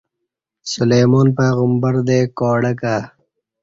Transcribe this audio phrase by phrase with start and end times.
[0.71, 2.97] سلیمان پیغمبردے کاڈک ہ